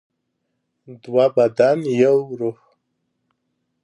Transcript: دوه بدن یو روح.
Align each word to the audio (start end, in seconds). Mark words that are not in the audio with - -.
دوه 1.03 1.25
بدن 1.35 1.77
یو 2.01 2.17
روح. 2.39 2.59